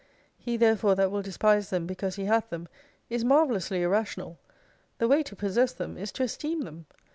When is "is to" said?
5.95-6.23